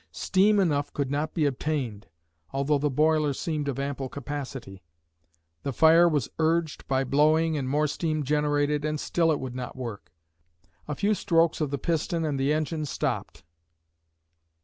Steam 0.11 0.59
enough 0.59 0.91
could 0.93 1.11
not 1.11 1.35
be 1.35 1.45
obtained, 1.45 2.07
although 2.53 2.79
the 2.79 2.89
boiler 2.89 3.33
seemed 3.33 3.67
of 3.67 3.77
ample 3.77 4.09
capacity. 4.09 4.81
The 5.61 5.71
fire 5.73 6.09
was 6.09 6.27
urged 6.39 6.87
by 6.87 7.03
blowing 7.03 7.55
and 7.55 7.69
more 7.69 7.85
steam 7.85 8.23
generated, 8.23 8.83
and 8.83 8.99
still 8.99 9.31
it 9.31 9.39
would 9.39 9.53
not 9.53 9.75
work; 9.75 10.11
a 10.87 10.95
few 10.95 11.13
strokes 11.13 11.61
of 11.61 11.69
the 11.69 11.77
piston 11.77 12.25
and 12.25 12.39
the 12.39 12.51
engine 12.51 12.85
stopped. 12.87 13.43